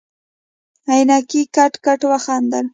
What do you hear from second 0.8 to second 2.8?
عينکي کټ کټ وخندل.